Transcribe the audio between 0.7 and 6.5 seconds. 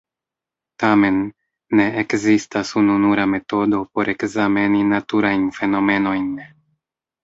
Tamen, ne ekzistas ununura metodo por ekzameni naturajn fenomenojn.